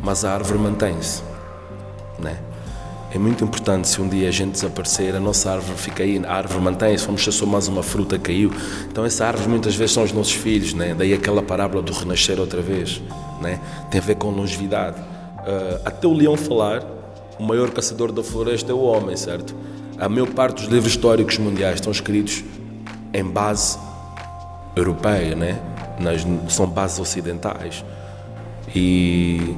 mas 0.00 0.24
a 0.24 0.32
árvore 0.32 0.58
mantém-se. 0.60 1.20
Né? 2.16 2.38
É 3.12 3.18
muito 3.18 3.42
importante 3.42 3.88
se 3.88 4.00
um 4.00 4.08
dia 4.08 4.28
a 4.28 4.30
gente 4.30 4.52
desaparecer, 4.52 5.16
a 5.16 5.20
nossa 5.20 5.50
árvore 5.50 5.76
fica 5.76 6.04
aí, 6.04 6.22
a 6.24 6.32
árvore 6.32 6.62
mantém-se, 6.62 7.04
vamos 7.04 7.24
ser 7.24 7.32
só 7.32 7.44
mais 7.44 7.66
uma 7.66 7.82
fruta 7.82 8.16
caiu. 8.20 8.52
Então 8.88 9.04
essa 9.04 9.26
árvore 9.26 9.48
muitas 9.48 9.74
vezes 9.74 9.92
são 9.92 10.04
os 10.04 10.12
nossos 10.12 10.34
filhos, 10.34 10.72
né? 10.74 10.94
daí 10.96 11.12
aquela 11.12 11.42
parábola 11.42 11.82
do 11.82 11.92
renascer 11.92 12.38
outra 12.38 12.62
vez. 12.62 13.02
Né? 13.40 13.58
Tem 13.90 14.00
a 14.00 14.04
ver 14.04 14.14
com 14.14 14.30
longevidade. 14.30 15.00
Uh, 15.00 15.80
até 15.84 16.06
o 16.06 16.12
leão 16.12 16.36
falar, 16.36 16.84
o 17.36 17.42
maior 17.42 17.70
caçador 17.70 18.12
da 18.12 18.22
floresta 18.22 18.70
é 18.70 18.74
o 18.74 18.82
homem, 18.82 19.16
certo? 19.16 19.56
A 20.00 20.08
maior 20.08 20.28
parte 20.28 20.62
dos 20.62 20.72
livros 20.72 20.92
históricos 20.92 21.36
mundiais 21.36 21.74
estão 21.74 21.92
escritos 21.92 22.42
em 23.12 23.22
base 23.22 23.78
europeia, 24.74 25.36
né? 25.36 25.60
Nas, 26.00 26.24
são 26.50 26.66
bases 26.66 26.98
ocidentais. 26.98 27.84
E 28.74 29.54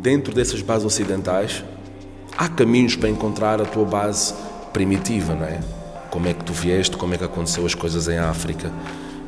dentro 0.00 0.34
dessas 0.34 0.62
bases 0.62 0.86
ocidentais 0.86 1.62
há 2.38 2.48
caminhos 2.48 2.96
para 2.96 3.10
encontrar 3.10 3.60
a 3.60 3.66
tua 3.66 3.84
base 3.84 4.32
primitiva, 4.72 5.34
não 5.34 5.44
é? 5.44 5.60
Como 6.10 6.26
é 6.26 6.32
que 6.32 6.42
tu 6.42 6.54
vieste, 6.54 6.96
como 6.96 7.12
é 7.12 7.18
que 7.18 7.24
aconteceu 7.24 7.66
as 7.66 7.74
coisas 7.74 8.08
em 8.08 8.16
África, 8.16 8.72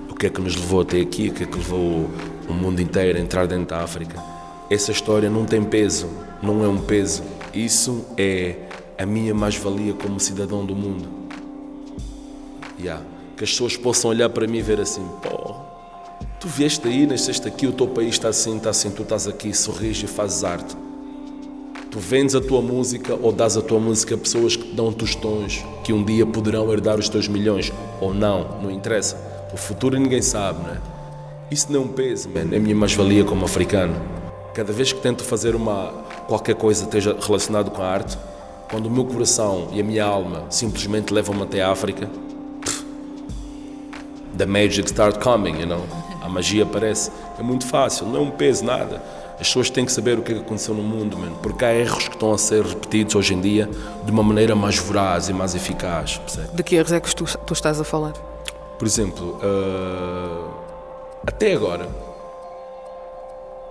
o 0.09 0.14
que 0.14 0.25
é 0.25 0.30
que 0.30 0.40
nos 0.40 0.56
levou 0.56 0.80
até 0.80 0.99
aqui, 1.02 1.28
o 1.28 1.35
que 1.35 1.42
é 1.42 1.47
que 1.47 1.59
levou 1.59 2.09
o 2.49 2.54
mundo 2.54 2.80
inteiro 2.80 3.18
a 3.18 3.21
entrar 3.21 3.47
dentro 3.47 3.66
da 3.66 3.83
África. 3.83 4.18
Essa 4.71 4.90
história 4.90 5.28
não 5.28 5.45
tem 5.45 5.62
peso, 5.62 6.09
não 6.42 6.64
é 6.64 6.68
um 6.68 6.78
peso. 6.78 7.23
Isso 7.52 8.06
é 8.16 8.65
a 8.99 9.05
minha 9.05 9.35
mais-valia 9.35 9.93
como 9.95 10.19
cidadão 10.19 10.65
do 10.65 10.75
mundo. 10.75 11.09
Yeah. 12.79 13.03
Que 13.37 13.45
as 13.45 13.50
pessoas 13.50 13.76
possam 13.76 14.11
olhar 14.11 14.29
para 14.31 14.47
mim 14.47 14.59
e 14.59 14.62
ver 14.62 14.81
assim: 14.81 15.07
pô, 15.23 15.55
tu 16.41 16.49
vieste 16.49 16.87
aí, 16.87 17.07
nasceste 17.07 17.47
aqui, 17.47 17.67
o 17.67 17.73
teu 17.73 17.87
país 17.87 18.11
está 18.11 18.29
assim, 18.29 18.57
está 18.57 18.71
assim, 18.71 18.91
tu 18.91 19.03
estás 19.03 19.26
aqui, 19.26 19.55
sorris 19.55 20.03
e 20.03 20.07
fazes 20.07 20.45
arte. 20.45 20.76
Tu 21.91 21.99
vendes 21.99 22.35
a 22.35 22.41
tua 22.41 22.61
música 22.61 23.15
ou 23.15 23.33
dás 23.33 23.57
a 23.57 23.62
tua 23.62 23.81
música 23.81 24.15
a 24.15 24.19
pessoas 24.19 24.55
que 24.57 24.65
te 24.65 24.75
dão 24.75 24.93
tostões, 24.93 25.65
que 25.83 25.93
um 25.93 26.05
dia 26.05 26.26
poderão 26.26 26.71
herdar 26.71 26.99
os 26.99 27.09
teus 27.09 27.26
milhões, 27.29 27.73
ou 28.00 28.12
não, 28.12 28.61
não 28.62 28.71
interessa. 28.71 29.17
O 29.53 29.57
futuro 29.57 29.99
ninguém 29.99 30.21
sabe, 30.21 30.62
não 30.62 30.75
é? 30.75 30.79
Isso 31.50 31.73
não 31.73 31.85
é 31.85 31.88
peso, 31.88 32.29
man. 32.29 32.53
é 32.53 32.57
a 32.57 32.61
minha 32.61 32.75
mais-valia 32.75 33.25
como 33.25 33.45
africano. 33.45 33.95
Cada 34.53 34.73
vez 34.73 34.93
que 34.93 35.00
tento 35.00 35.23
fazer 35.23 35.55
uma, 35.55 35.93
qualquer 36.26 36.57
coisa 36.57 36.85
esteja 36.85 37.17
relacionado 37.19 37.71
com 37.71 37.81
a 37.81 37.87
arte, 37.87 38.19
quando 38.70 38.87
o 38.87 38.90
meu 38.90 39.04
coração 39.04 39.68
e 39.73 39.80
a 39.80 39.85
minha 39.85 40.04
alma 40.04 40.44
simplesmente 40.50 41.12
levam-me 41.12 41.42
até 41.42 41.62
a 41.62 41.70
África, 41.70 42.08
The 44.37 44.44
magic 44.44 44.88
start 44.88 45.23
coming, 45.23 45.61
you 45.61 45.66
know? 45.66 45.82
A 46.23 46.28
magia 46.28 46.64
aparece. 46.64 47.11
É 47.38 47.42
muito 47.42 47.66
fácil, 47.66 48.06
não 48.06 48.16
é 48.16 48.20
um 48.20 48.30
peso, 48.30 48.64
nada. 48.64 49.02
As 49.40 49.49
pessoas 49.49 49.70
têm 49.70 49.85
que 49.85 49.92
saber 49.92 50.18
o 50.18 50.23
que, 50.23 50.32
é 50.32 50.35
que 50.35 50.40
aconteceu 50.42 50.75
no 50.75 50.82
mundo, 50.82 51.16
mano, 51.16 51.38
porque 51.42 51.64
há 51.64 51.75
erros 51.75 52.08
que 52.08 52.14
estão 52.14 52.32
a 52.32 52.38
ser 52.38 52.62
repetidos 52.62 53.14
hoje 53.14 53.32
em 53.32 53.40
dia 53.40 53.68
de 54.04 54.11
uma 54.11 54.23
maneira 54.23 54.54
mais 54.54 54.78
voraz 54.78 55.28
e 55.30 55.32
mais 55.32 55.54
eficaz. 55.54 56.18
Percebe? 56.18 56.49
De 56.54 56.62
que 56.62 56.75
erros 56.75 56.92
é 56.92 57.00
que 57.00 57.14
tu, 57.14 57.25
tu 57.25 57.52
estás 57.54 57.80
a 57.80 57.85
falar? 57.85 58.12
Por 58.78 58.87
exemplo, 58.87 59.38
uh, 59.42 60.50
até 61.26 61.54
agora, 61.54 61.88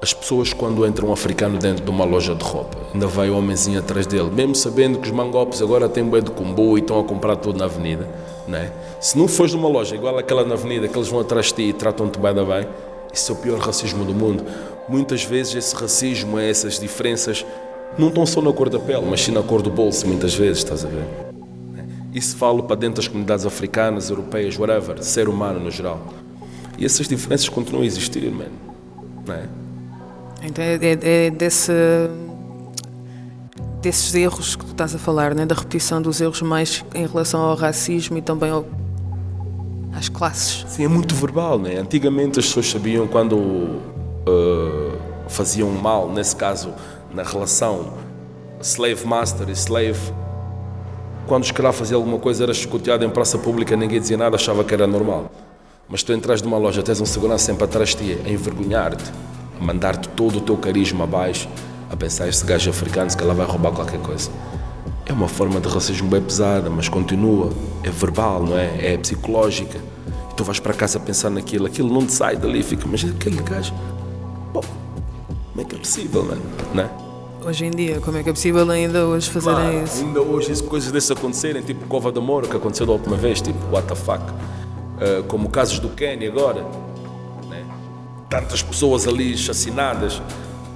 as 0.05 0.13
pessoas 0.13 0.53
quando 0.53 0.85
entram 0.85 1.09
um 1.09 1.11
africano 1.11 1.57
dentro 1.57 1.83
de 1.83 1.89
uma 1.89 2.05
loja 2.05 2.35
de 2.35 2.43
roupa, 2.43 2.77
ainda 2.93 3.07
vai 3.07 3.31
o 3.31 3.35
homenzinho 3.35 3.79
atrás 3.79 4.05
dele, 4.05 4.29
mesmo 4.29 4.53
sabendo 4.53 4.99
que 4.99 5.07
os 5.07 5.11
mangopes 5.11 5.63
agora 5.63 5.89
têm 5.89 6.03
bué 6.03 6.21
de 6.21 6.29
combo 6.29 6.77
e 6.77 6.81
estão 6.81 6.99
a 6.99 7.03
comprar 7.03 7.35
tudo 7.37 7.57
na 7.57 7.65
avenida, 7.65 8.07
né? 8.47 8.71
Se 9.01 9.17
não 9.17 9.27
fores 9.27 9.55
numa 9.55 9.67
loja 9.67 9.95
igual 9.95 10.15
aquela 10.19 10.45
na 10.45 10.53
avenida 10.53 10.87
que 10.87 10.95
eles 10.95 11.07
vão 11.07 11.21
atrás 11.21 11.47
de 11.47 11.53
ti 11.53 11.61
e 11.63 11.73
tratam-te 11.73 12.19
bem 12.19 12.35
da 12.35 12.45
bem, 12.45 12.67
isso 13.11 13.31
é 13.31 13.35
o 13.35 13.37
pior 13.39 13.57
racismo 13.57 14.05
do 14.05 14.13
mundo. 14.13 14.43
Muitas 14.87 15.23
vezes 15.23 15.55
esse 15.55 15.75
racismo, 15.75 16.37
essas 16.37 16.79
diferenças, 16.79 17.43
não 17.97 18.09
estão 18.09 18.27
só 18.27 18.43
na 18.43 18.53
cor 18.53 18.69
da 18.69 18.77
pele, 18.77 19.07
mas 19.09 19.21
sim 19.21 19.31
na 19.31 19.41
cor 19.41 19.63
do 19.63 19.71
bolso, 19.71 20.05
muitas 20.05 20.35
vezes, 20.35 20.59
estás 20.59 20.85
a 20.85 20.87
ver? 20.87 21.07
Isso 22.13 22.37
falo 22.37 22.61
para 22.61 22.75
dentro 22.75 22.97
das 22.97 23.07
comunidades 23.07 23.43
africanas, 23.43 24.11
europeias, 24.11 24.55
whatever, 24.55 25.03
ser 25.03 25.27
humano 25.27 25.59
no 25.59 25.71
geral. 25.71 25.99
E 26.77 26.85
essas 26.85 27.07
diferenças 27.07 27.49
continuam 27.49 27.81
a 27.81 27.87
existir, 27.87 28.29
mano. 28.29 28.51
Não 29.25 29.33
é? 29.33 29.64
Então 30.45 30.63
é, 30.63 30.75
é, 30.75 31.25
é 31.25 31.29
desse, 31.31 31.71
desses 33.81 34.13
erros 34.13 34.55
que 34.55 34.65
tu 34.65 34.71
estás 34.71 34.93
a 34.93 34.99
falar, 34.99 35.33
né? 35.33 35.45
da 35.45 35.55
repetição 35.55 36.01
dos 36.01 36.21
erros 36.21 36.41
mais 36.41 36.85
em 36.93 37.05
relação 37.05 37.41
ao 37.41 37.55
racismo 37.55 38.17
e 38.17 38.21
também 38.21 38.51
ao, 38.51 38.65
às 39.93 40.07
classes. 40.07 40.65
Sim, 40.67 40.85
é 40.85 40.87
muito 40.87 41.15
verbal. 41.15 41.57
Né? 41.57 41.77
Antigamente 41.77 42.39
as 42.39 42.45
pessoas 42.45 42.69
sabiam 42.69 43.07
quando 43.07 43.35
uh, 43.35 44.97
faziam 45.27 45.69
mal, 45.71 46.11
nesse 46.11 46.35
caso 46.35 46.73
na 47.11 47.23
relação 47.23 47.93
slave 48.61 49.05
master 49.05 49.49
e 49.49 49.53
slave. 49.53 50.13
Quando 51.27 51.41
o 51.41 51.45
escravo 51.45 51.75
fazia 51.75 51.95
alguma 51.95 52.19
coisa 52.19 52.43
era 52.43 52.53
chicoteado 52.53 53.03
em 53.03 53.09
praça 53.09 53.37
pública, 53.39 53.75
ninguém 53.75 53.99
dizia 53.99 54.17
nada, 54.17 54.35
achava 54.35 54.63
que 54.63 54.73
era 54.73 54.85
normal. 54.85 55.31
Mas 55.89 56.03
tu 56.03 56.13
entras 56.13 56.41
numa 56.41 56.57
loja, 56.57 56.83
tens 56.83 57.01
um 57.01 57.05
segurança 57.05 57.45
sempre 57.45 57.63
atrás 57.63 57.89
de 57.89 57.95
ti, 57.95 58.21
a 58.23 58.29
envergonhar-te 58.29 59.11
a 59.59 59.63
mandar-te 59.63 60.09
todo 60.09 60.37
o 60.37 60.41
teu 60.41 60.57
carisma 60.57 61.03
abaixo, 61.03 61.47
a 61.89 61.95
pensar 61.95 62.27
este 62.27 62.45
gajo 62.45 62.69
africano 62.69 63.09
se 63.09 63.17
que 63.17 63.23
ela 63.23 63.33
vai 63.33 63.45
roubar 63.45 63.71
qualquer 63.71 63.99
coisa. 63.99 64.29
É 65.05 65.13
uma 65.13 65.27
forma 65.27 65.59
de 65.59 65.67
racismo 65.67 66.09
bem 66.09 66.21
pesada, 66.21 66.69
mas 66.69 66.89
continua. 66.89 67.51
É 67.83 67.89
verbal, 67.89 68.43
não 68.43 68.57
é? 68.57 68.93
É 68.93 68.97
psicológica. 68.97 69.77
E 70.31 70.35
tu 70.35 70.43
vais 70.43 70.59
para 70.59 70.73
casa 70.73 70.99
pensar 70.99 71.29
naquilo, 71.29 71.67
aquilo 71.67 71.93
não 71.93 72.05
te 72.05 72.13
sai 72.13 72.35
dali, 72.35 72.63
fica, 72.63 72.87
mas 72.87 73.03
aquele 73.03 73.41
gajo. 73.43 73.73
Pô, 74.51 74.61
como 74.61 75.61
é 75.61 75.63
que 75.63 75.75
é 75.75 75.79
possível, 75.79 76.23
mano? 76.23 76.41
Não 76.73 76.83
é? 76.83 77.05
Hoje 77.45 77.63
em 77.63 77.69
dia, 77.69 77.99
como 77.99 78.17
é 78.17 78.23
que 78.23 78.29
é 78.29 78.33
possível 78.33 78.67
ainda 78.71 79.05
hoje 79.05 79.29
fazerem 79.29 79.83
isso? 79.83 80.03
Ainda 80.03 80.19
hoje 80.19 80.63
coisas 80.63 80.91
desses 80.91 81.11
acontecerem, 81.11 81.61
tipo 81.61 81.85
Cova 81.85 82.11
de 82.11 82.19
Moro, 82.19 82.47
que 82.47 82.57
aconteceu 82.57 82.87
da 82.87 82.93
última 82.93 83.15
vez, 83.15 83.39
tipo, 83.39 83.59
what 83.71 83.87
the 83.87 83.93
fuck. 83.93 84.23
Uh, 84.23 85.23
como 85.27 85.47
casos 85.47 85.77
do 85.77 85.89
Kenny 85.89 86.25
agora, 86.25 86.65
tantas 88.29 88.61
pessoas 88.61 89.07
ali 89.07 89.37
chacinadas 89.37 90.21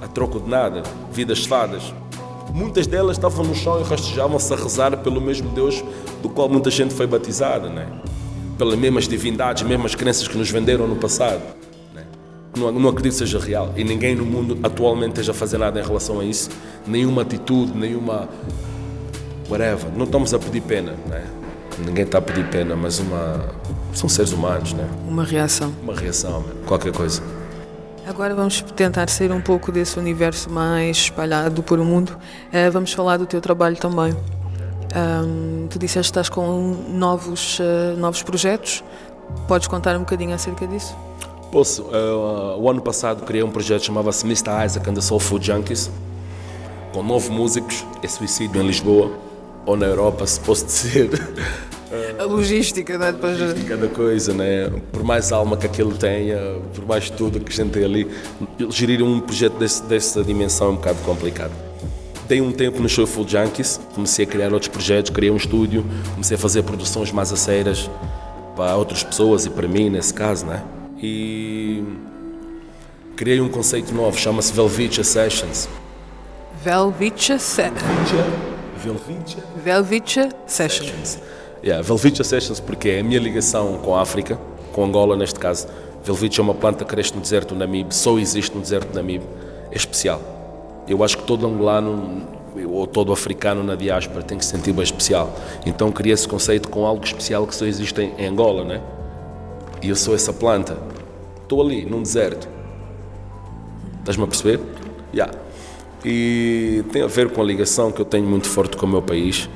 a 0.02 0.08
troco 0.08 0.40
de 0.40 0.48
nada, 0.48 0.82
vidas 1.12 1.44
fadas. 1.44 1.92
Muitas 2.52 2.86
delas 2.86 3.16
estavam 3.16 3.44
no 3.44 3.54
chão 3.54 3.80
e 3.80 3.84
rastejavam-se 3.84 4.52
a 4.52 4.56
rezar 4.56 4.96
pelo 4.98 5.20
mesmo 5.20 5.48
Deus 5.50 5.84
do 6.22 6.28
qual 6.28 6.48
muita 6.48 6.70
gente 6.70 6.94
foi 6.94 7.06
batizada, 7.06 7.68
né? 7.68 7.86
pelas 8.60 8.78
mesmas 8.78 9.08
divindades, 9.08 9.62
mesmas 9.62 9.94
crenças 9.94 10.28
que 10.28 10.36
nos 10.36 10.50
venderam 10.50 10.86
no 10.86 10.96
passado. 10.96 11.40
Né? 11.94 12.04
Não, 12.54 12.70
não 12.70 12.90
acredito 12.90 13.12
que 13.12 13.18
seja 13.18 13.38
real 13.38 13.72
e 13.74 13.82
ninguém 13.82 14.14
no 14.14 14.26
mundo 14.26 14.58
atualmente 14.62 15.12
esteja 15.12 15.32
a 15.32 15.34
fazer 15.34 15.56
nada 15.56 15.80
em 15.80 15.82
relação 15.82 16.20
a 16.20 16.24
isso, 16.24 16.50
nenhuma 16.86 17.22
atitude, 17.22 17.72
nenhuma. 17.72 18.28
whatever. 19.48 19.90
Não 19.96 20.04
estamos 20.04 20.34
a 20.34 20.38
pedir 20.38 20.60
pena, 20.60 20.94
né? 21.08 21.24
ninguém 21.78 22.04
está 22.04 22.18
a 22.18 22.22
pedir 22.22 22.46
pena, 22.48 22.76
mas 22.76 22.98
uma. 22.98 23.46
são 23.94 24.08
seres 24.08 24.32
humanos, 24.32 24.72
né? 24.74 24.86
Uma 25.08 25.24
reação. 25.24 25.72
Uma 25.82 25.94
reação, 25.94 26.44
qualquer 26.66 26.92
coisa. 26.92 27.22
Agora 28.20 28.34
vamos 28.34 28.60
tentar 28.76 29.08
sair 29.08 29.32
um 29.32 29.40
pouco 29.40 29.72
desse 29.72 29.98
universo 29.98 30.50
mais 30.50 30.98
espalhado 30.98 31.62
por 31.62 31.80
o 31.80 31.84
mundo. 31.86 32.18
Uh, 32.52 32.70
vamos 32.70 32.92
falar 32.92 33.16
do 33.16 33.24
teu 33.24 33.40
trabalho 33.40 33.78
também. 33.78 34.14
Um, 34.94 35.66
tu 35.68 35.78
disseste 35.78 36.12
que 36.12 36.18
estás 36.18 36.28
com 36.28 36.76
novos, 36.90 37.58
uh, 37.60 37.96
novos 37.96 38.22
projetos. 38.22 38.84
Podes 39.48 39.66
contar 39.68 39.96
um 39.96 40.00
bocadinho 40.00 40.34
acerca 40.34 40.66
disso? 40.66 40.94
Posso. 41.50 41.84
Uh, 41.84 42.60
o 42.60 42.68
ano 42.68 42.82
passado 42.82 43.24
criei 43.24 43.42
um 43.42 43.50
projeto 43.50 43.80
que 43.80 43.86
chamava-se 43.86 44.26
Mr. 44.26 44.66
Isaac 44.66 44.90
and 44.90 44.92
the 44.92 45.00
Soul 45.00 45.18
Food 45.18 45.46
Junkies, 45.46 45.90
com 46.92 47.02
nove 47.02 47.30
músicos. 47.30 47.86
É 48.02 48.06
suicídio 48.06 48.60
em 48.60 48.66
Lisboa 48.66 49.12
ou 49.64 49.78
na 49.78 49.86
Europa, 49.86 50.26
se 50.26 50.38
posso 50.40 50.66
dizer. 50.66 51.08
a 52.20 52.24
logística, 52.24 52.98
não 52.98 53.06
é? 53.06 53.12
Depois... 53.12 53.40
A 53.40 53.46
logística 53.46 53.76
da 53.76 53.88
coisa, 53.88 54.34
né? 54.34 54.70
Por 54.92 55.02
mais 55.02 55.32
alma 55.32 55.56
que 55.56 55.66
aquilo 55.66 55.96
tenha, 55.96 56.36
por 56.74 56.84
mais 56.86 57.08
tudo 57.08 57.40
que 57.40 57.50
a 57.50 57.56
gente 57.56 57.72
tem 57.72 57.82
ali, 57.82 58.06
gerir 58.68 59.02
um 59.02 59.20
projeto 59.20 59.54
desse, 59.54 59.82
dessa 59.84 60.22
dimensão 60.22 60.68
é 60.68 60.70
um 60.70 60.74
bocado 60.76 60.98
complicado. 60.98 61.52
Dei 62.28 62.40
um 62.42 62.52
tempo 62.52 62.80
no 62.80 62.88
Showful 62.88 63.26
Junkies, 63.26 63.80
comecei 63.94 64.26
a 64.26 64.28
criar 64.28 64.52
outros 64.52 64.68
projetos, 64.68 65.10
criei 65.10 65.32
um 65.32 65.36
estúdio, 65.36 65.84
comecei 66.12 66.36
a 66.36 66.38
fazer 66.38 66.62
produções 66.62 67.10
mais 67.10 67.32
a 67.32 67.36
sérias 67.36 67.90
para 68.54 68.76
outras 68.76 69.02
pessoas 69.02 69.46
e 69.46 69.50
para 69.50 69.66
mim, 69.66 69.88
nesse 69.88 70.12
caso, 70.12 70.44
né? 70.44 70.62
E 71.02 71.82
criei 73.16 73.40
um 73.40 73.48
conceito 73.48 73.94
novo, 73.94 74.18
chama-se 74.18 74.52
Velvicia 74.52 75.02
Sessions. 75.02 75.68
Velvicia 76.62 77.38
Sessions. 77.38 77.80
Velvicia 79.64 80.28
Sessions. 80.46 80.90
Sessions. 80.90 81.39
Yeah, 81.62 81.82
Velvicia 81.82 82.24
Sessions 82.24 82.58
porque 82.58 82.88
é 82.88 83.00
a 83.00 83.04
minha 83.04 83.20
ligação 83.20 83.78
com 83.78 83.94
a 83.94 84.00
África, 84.00 84.38
com 84.72 84.82
Angola 84.84 85.14
neste 85.14 85.38
caso. 85.38 85.66
Velvicia 86.02 86.40
é 86.40 86.42
uma 86.42 86.54
planta 86.54 86.84
que 86.84 86.90
cresce 86.90 87.14
no 87.14 87.20
deserto 87.20 87.54
do 87.54 87.58
Namibe, 87.58 87.94
só 87.94 88.18
existe 88.18 88.54
no 88.54 88.62
deserto 88.62 88.88
do 88.88 88.94
Namibe, 88.94 89.24
é 89.70 89.76
especial. 89.76 90.22
Eu 90.88 91.04
acho 91.04 91.18
que 91.18 91.24
todo 91.24 91.46
angolano 91.46 92.26
ou 92.66 92.86
todo 92.86 93.12
africano 93.12 93.62
na 93.62 93.74
diáspora 93.74 94.22
tem 94.22 94.38
que 94.38 94.44
se 94.44 94.52
sentir 94.52 94.72
bem 94.72 94.82
especial. 94.82 95.34
Então 95.66 95.92
criei 95.92 96.14
esse 96.14 96.26
conceito 96.26 96.68
com 96.70 96.86
algo 96.86 97.04
especial 97.04 97.46
que 97.46 97.54
só 97.54 97.66
existe 97.66 98.00
em 98.00 98.26
Angola, 98.26 98.64
né? 98.64 98.80
E 99.82 99.90
eu 99.90 99.96
sou 99.96 100.14
essa 100.14 100.32
planta. 100.32 100.78
Estou 101.42 101.60
ali, 101.62 101.84
num 101.84 102.02
deserto. 102.02 102.48
Estás-me 103.98 104.24
a 104.24 104.26
perceber? 104.26 104.60
Yeah. 105.12 105.32
E 106.04 106.82
tem 106.90 107.02
a 107.02 107.06
ver 107.06 107.30
com 107.30 107.42
a 107.42 107.44
ligação 107.44 107.92
que 107.92 108.00
eu 108.00 108.04
tenho 108.06 108.26
muito 108.26 108.48
forte 108.48 108.76
com 108.76 108.86
o 108.86 108.88
meu 108.88 109.02
país 109.02 109.48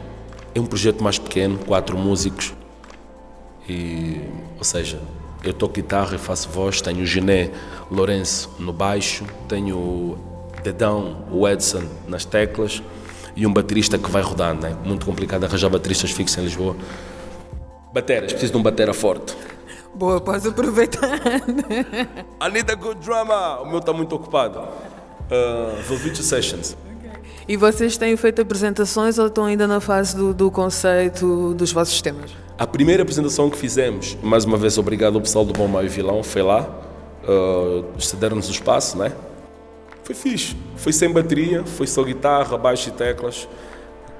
é 0.54 0.60
um 0.60 0.66
projeto 0.66 1.02
mais 1.02 1.18
pequeno, 1.18 1.58
quatro 1.58 1.98
músicos. 1.98 2.54
E, 3.68 4.20
ou 4.56 4.64
seja, 4.64 5.00
eu 5.42 5.52
toco 5.52 5.74
guitarra 5.74 6.14
e 6.14 6.18
faço 6.18 6.48
voz, 6.48 6.80
tenho 6.80 7.02
o 7.02 7.06
Gené 7.06 7.50
Lourenço 7.90 8.50
no 8.58 8.72
baixo, 8.72 9.24
tenho 9.48 9.76
o 9.76 10.18
Dedão, 10.62 11.26
o 11.30 11.46
Edson 11.48 11.84
nas 12.06 12.24
teclas 12.24 12.82
e 13.36 13.46
um 13.46 13.52
baterista 13.52 13.98
que 13.98 14.10
vai 14.10 14.22
rodando. 14.22 14.62
Né? 14.62 14.76
Muito 14.84 15.04
complicado 15.04 15.44
arranjar 15.44 15.68
bateristas 15.68 16.10
fixos 16.10 16.38
em 16.38 16.42
Lisboa. 16.42 16.76
Bateras, 17.92 18.32
preciso 18.32 18.52
de 18.52 18.58
um 18.58 18.62
batera 18.62 18.94
forte. 18.94 19.36
Boa, 19.94 20.20
podes 20.20 20.46
aproveitar. 20.46 21.20
I 22.42 22.50
need 22.52 22.70
a 22.70 22.74
good 22.74 22.98
drummer. 23.00 23.62
O 23.62 23.66
meu 23.66 23.78
está 23.78 23.92
muito 23.92 24.14
ocupado. 24.16 24.58
Uh, 24.58 25.80
Velvet 25.82 26.20
Sessions. 26.22 26.76
E 27.46 27.58
vocês 27.58 27.98
têm 27.98 28.16
feito 28.16 28.40
apresentações 28.40 29.18
ou 29.18 29.26
estão 29.26 29.44
ainda 29.44 29.66
na 29.66 29.78
fase 29.78 30.16
do, 30.16 30.32
do 30.32 30.50
conceito 30.50 31.52
dos 31.52 31.72
vossos 31.72 32.00
temas? 32.00 32.30
A 32.58 32.66
primeira 32.66 33.02
apresentação 33.02 33.50
que 33.50 33.58
fizemos, 33.58 34.16
mais 34.22 34.46
uma 34.46 34.56
vez 34.56 34.78
obrigado 34.78 35.16
ao 35.16 35.20
pessoal 35.20 35.44
do 35.44 35.52
Bom 35.52 35.68
Maio 35.68 35.90
Vilão, 35.90 36.22
foi 36.22 36.40
lá, 36.40 36.66
uh, 37.24 38.00
cederam-nos 38.00 38.48
o 38.48 38.50
espaço, 38.50 38.96
né? 38.96 39.12
Foi 40.04 40.14
fixe, 40.14 40.56
foi 40.76 40.92
sem 40.92 41.12
bateria, 41.12 41.64
foi 41.64 41.86
só 41.86 42.02
guitarra, 42.02 42.56
baixo 42.56 42.88
e 42.88 42.92
teclas. 42.92 43.46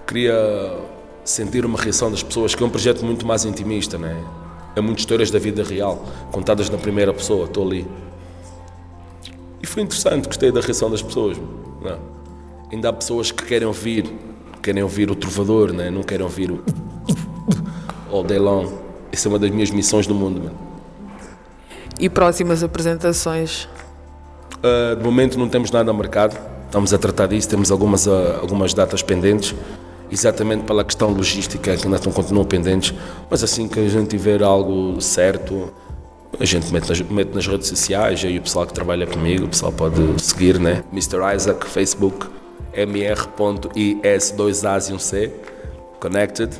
Queria 0.07 0.79
sentir 1.25 1.65
uma 1.65 1.79
reação 1.79 2.11
das 2.11 2.23
pessoas, 2.23 2.55
que 2.55 2.63
é 2.63 2.67
um 2.67 2.71
projeto 2.71 3.05
muito 3.07 3.27
mais 3.27 3.47
intimista, 3.47 3.97
né? 3.97 4.23
É 4.77 4.83
muitas 4.83 5.01
histórias 5.01 5.31
da 5.31 5.39
vida 5.39 5.63
real, 5.63 6.05
contadas 6.31 6.69
na 6.69 6.77
primeira 6.77 7.15
pessoa, 7.15 7.47
estou 7.47 7.67
ali. 7.67 7.87
E 9.63 9.67
foi 9.67 9.83
interessante, 9.83 10.27
gostei 10.27 10.53
da 10.53 10.61
reação 10.61 10.91
das 10.91 11.01
pessoas. 11.01 11.39
Não? 11.81 12.24
Ainda 12.73 12.89
há 12.89 12.93
pessoas 12.93 13.31
que 13.31 13.45
querem 13.45 13.67
ouvir, 13.67 14.13
querem 14.63 14.83
ouvir 14.83 15.11
o 15.11 15.15
trovador, 15.15 15.73
né? 15.73 15.91
não 15.91 16.03
querem 16.03 16.25
ouvir 16.25 16.51
o 16.51 16.63
all 18.11 18.25
day 18.25 18.39
long. 18.39 18.73
Essa 19.13 19.29
é 19.29 19.31
uma 19.31 19.39
das 19.39 19.51
minhas 19.51 19.71
missões 19.71 20.07
no 20.07 20.15
mundo. 20.15 20.41
Mano. 20.41 20.75
E 21.99 22.09
próximas 22.09 22.63
apresentações? 22.63 23.69
Uh, 24.59 24.97
de 24.97 25.05
momento 25.05 25.39
não 25.39 25.49
temos 25.49 25.71
nada 25.71 25.93
marcado, 25.93 26.37
estamos 26.67 26.93
a 26.93 26.99
tratar 26.99 27.27
disso, 27.27 27.49
temos 27.49 27.71
algumas, 27.71 28.07
uh, 28.07 28.41
algumas 28.41 28.73
datas 28.73 29.03
pendentes, 29.03 29.55
exatamente 30.11 30.65
pela 30.65 30.83
questão 30.83 31.11
logística 31.11 31.77
que 31.77 31.85
ainda 31.85 31.97
estão, 31.97 32.11
continuam 32.11 32.45
pendentes, 32.45 32.95
mas 33.31 33.45
assim 33.45 33.69
que 33.69 33.79
a 33.79 33.89
gente 33.89 34.09
tiver 34.09 34.43
algo 34.43 35.01
certo, 35.01 35.73
a 36.41 36.45
gente 36.45 36.73
mete 36.73 36.89
nas, 36.89 37.01
mete 37.03 37.35
nas 37.35 37.47
redes 37.47 37.69
sociais, 37.69 38.25
aí 38.25 38.39
o 38.39 38.43
pessoal 38.43 38.67
que 38.67 38.73
trabalha 38.73 39.07
comigo, 39.07 39.45
o 39.45 39.49
pessoal 39.49 39.71
pode 39.71 40.21
seguir, 40.23 40.59
né? 40.59 40.83
Mr. 40.93 41.19
Isaac, 41.37 41.67
Facebook, 41.67 42.27
mr.is2as 42.77 44.91
e 44.91 44.93
um 44.93 44.99
C, 44.99 45.33
connected. 46.01 46.51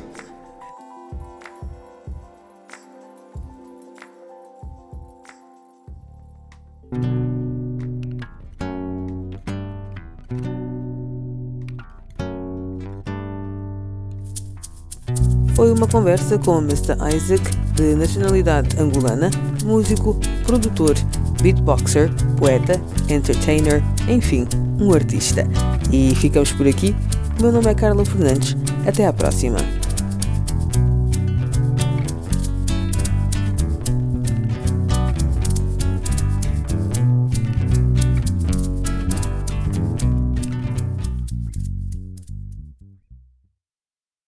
Foi 15.55 15.71
uma 15.71 15.87
conversa 15.87 16.37
com 16.37 16.57
Mr. 16.57 16.97
Isaac, 17.15 17.41
de 17.75 17.95
nacionalidade 17.95 18.77
angolana, 18.77 19.29
músico, 19.63 20.19
produtor, 20.45 20.95
beatboxer, 21.41 22.09
poeta, 22.37 22.73
entertainer, 23.09 23.81
enfim, 24.09 24.45
um 24.79 24.93
artista. 24.93 25.47
E 25.91 26.13
ficamos 26.15 26.51
por 26.51 26.67
aqui. 26.67 26.95
Meu 27.41 27.51
nome 27.51 27.69
é 27.69 27.73
Carla 27.73 28.05
Fernandes. 28.05 28.55
Até 28.85 29.05
à 29.05 29.13
próxima. 29.13 29.57